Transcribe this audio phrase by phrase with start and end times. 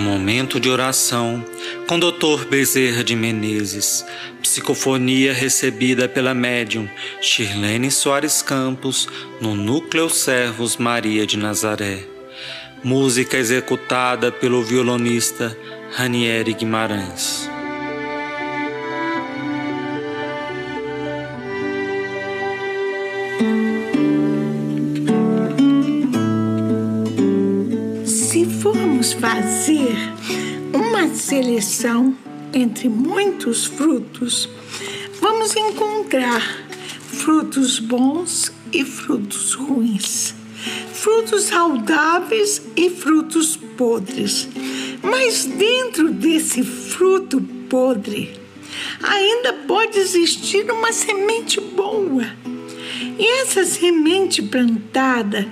[0.00, 1.44] Momento de oração
[1.86, 2.46] com Dr.
[2.48, 4.04] Bezerra de Menezes.
[4.42, 6.88] Psicofonia recebida pela médium
[7.20, 9.06] Shirlene Soares Campos
[9.40, 12.04] no Núcleo Servos Maria de Nazaré.
[12.82, 15.56] Música executada pelo violonista
[15.92, 17.59] Ranieri Guimarães.
[29.02, 29.96] Fazer
[30.74, 32.14] uma seleção
[32.52, 34.46] entre muitos frutos,
[35.20, 36.42] vamos encontrar
[37.00, 40.34] frutos bons e frutos ruins,
[40.92, 44.46] frutos saudáveis e frutos podres.
[45.02, 48.38] Mas dentro desse fruto podre,
[49.02, 52.26] ainda pode existir uma semente boa.
[53.18, 55.50] E essa semente plantada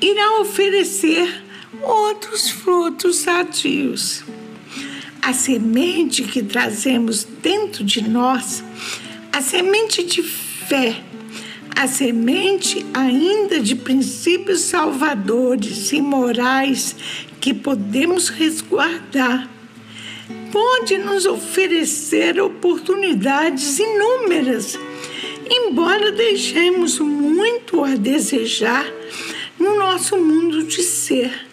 [0.00, 1.49] irá oferecer
[1.82, 4.22] outros frutos sadios.
[5.22, 8.64] A semente que trazemos dentro de nós,
[9.32, 11.02] a semente de fé,
[11.76, 16.96] a semente ainda de princípios salvadores e morais
[17.40, 19.48] que podemos resguardar,
[20.50, 24.78] pode nos oferecer oportunidades inúmeras,
[25.48, 28.99] embora deixemos muito a desejar
[29.92, 31.48] nosso mundo de ser,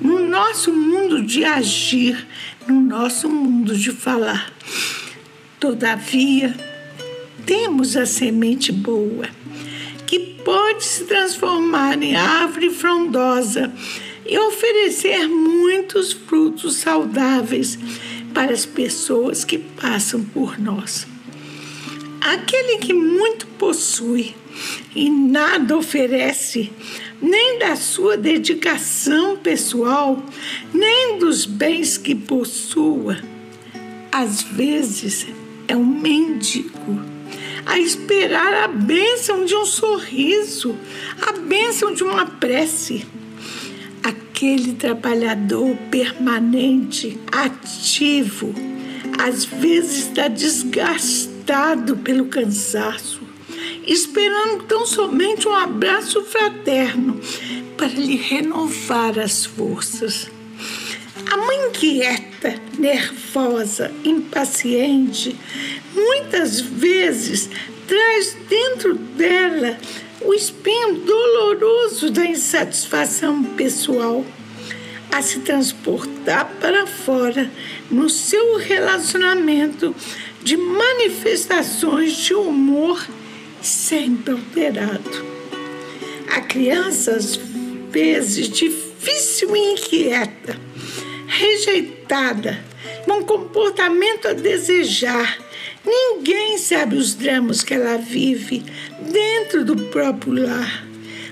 [0.00, 2.24] no nosso mundo de agir,
[2.68, 4.52] no nosso mundo de falar.
[5.58, 6.54] Todavia,
[7.44, 9.28] temos a semente boa,
[10.06, 13.72] que pode se transformar em árvore frondosa
[14.24, 17.76] e oferecer muitos frutos saudáveis
[18.32, 21.08] para as pessoas que passam por nós.
[22.20, 24.36] Aquele que muito possui
[24.94, 26.70] e nada oferece,
[27.20, 30.24] nem da sua dedicação pessoal,
[30.72, 33.18] nem dos bens que possua,
[34.10, 35.26] às vezes
[35.68, 37.20] é um mendigo
[37.66, 40.76] a esperar a bênção de um sorriso,
[41.26, 43.06] a bênção de uma prece.
[44.02, 48.54] Aquele trabalhador permanente, ativo,
[49.18, 53.19] às vezes está desgastado pelo cansaço,
[53.92, 57.20] esperando tão somente um abraço fraterno
[57.76, 60.30] para lhe renovar as forças.
[61.28, 65.36] A mãe inquieta, nervosa, impaciente,
[65.92, 67.50] muitas vezes
[67.88, 69.76] traz dentro dela
[70.20, 74.24] o espinho doloroso da insatisfação pessoal
[75.10, 77.50] a se transportar para fora
[77.90, 79.92] no seu relacionamento
[80.44, 83.04] de manifestações de humor
[83.62, 85.30] sempre alterado.
[86.28, 87.36] A criança, às
[87.90, 90.58] vezes, difícil e inquieta,
[91.26, 92.64] rejeitada,
[93.08, 95.38] um comportamento a desejar,
[95.84, 98.62] Ninguém sabe os dramas que ela vive
[99.10, 100.86] dentro do próprio lar.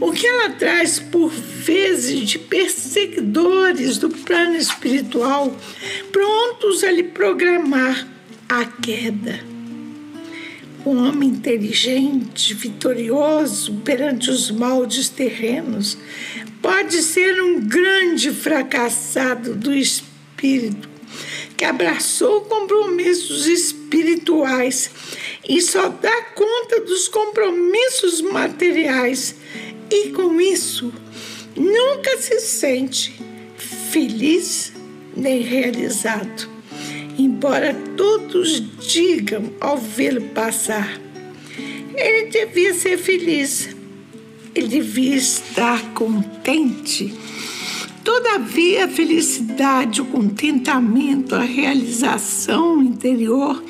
[0.00, 5.56] O que ela traz por vezes de perseguidores do plano espiritual,
[6.10, 8.06] prontos a lhe programar
[8.48, 9.51] a queda.
[10.84, 15.96] O homem inteligente, vitorioso perante os moldes terrenos,
[16.60, 20.90] pode ser um grande fracassado do espírito
[21.56, 24.90] que abraçou compromissos espirituais
[25.48, 29.36] e só dá conta dos compromissos materiais.
[29.88, 30.92] E com isso
[31.54, 33.20] nunca se sente
[33.92, 34.72] feliz
[35.16, 36.48] nem realizado,
[37.18, 41.00] embora todos digam ao vê-lo passar.
[41.94, 43.74] Ele devia ser feliz,
[44.54, 47.14] ele devia estar contente
[48.04, 53.62] Todavia, a felicidade, o contentamento, a realização interior,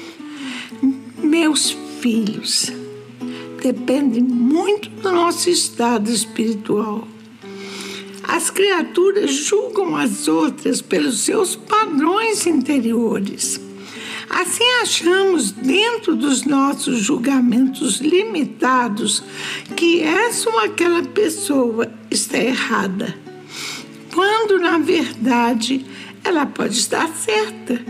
[1.23, 2.73] meus filhos,
[3.63, 7.07] dependem muito do nosso estado espiritual.
[8.33, 13.61] As criaturas julgam as outras pelos seus padrões interiores.
[14.31, 19.23] Assim, achamos dentro dos nossos julgamentos limitados
[19.77, 23.15] que essa ou aquela pessoa está errada
[24.15, 25.85] quando na verdade
[26.23, 27.81] ela pode estar certa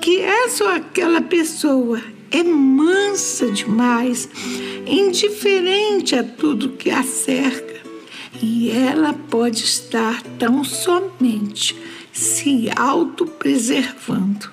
[0.00, 2.00] que essa ou aquela pessoa
[2.30, 4.28] é mansa demais,
[4.86, 7.71] indiferente a tudo que a cerca,
[8.40, 11.76] e ela pode estar tão somente
[12.12, 14.50] se autopreservando.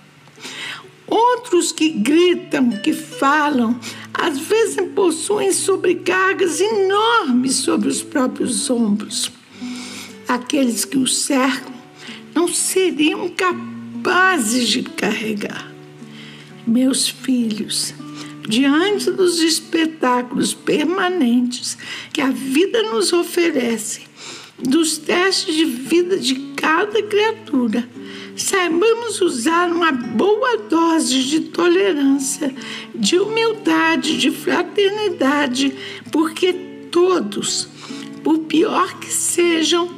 [1.08, 3.80] Outros que gritam, que falam,
[4.14, 9.32] às vezes possuem sobrecargas enormes sobre os próprios ombros
[10.30, 11.74] aqueles que o cercam
[12.36, 15.74] não seriam capazes de carregar.
[16.68, 17.96] Meus filhos,
[18.50, 21.78] diante dos espetáculos permanentes
[22.12, 24.02] que a vida nos oferece,
[24.58, 27.88] dos testes de vida de cada criatura,
[28.36, 32.52] saibamos usar uma boa dose de tolerância,
[32.96, 35.76] de humildade, de fraternidade,
[36.12, 36.52] porque
[36.90, 37.70] todos,
[38.24, 39.92] por pior que sejam,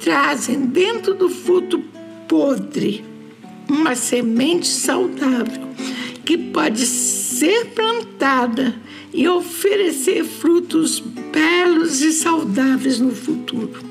[0.00, 1.78] trazem dentro do fruto
[2.26, 3.04] podre
[3.68, 5.69] uma semente saudável
[6.30, 8.80] que pode ser plantada
[9.12, 13.82] e oferecer frutos belos e saudáveis no futuro.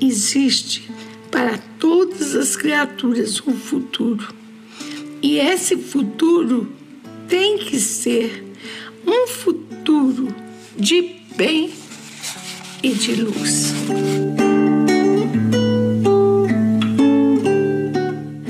[0.00, 0.90] Existe
[1.30, 4.26] para todas as criaturas um futuro.
[5.22, 6.68] E esse futuro
[7.28, 8.44] tem que ser
[9.06, 10.26] um futuro
[10.76, 11.72] de bem
[12.82, 13.72] e de luz.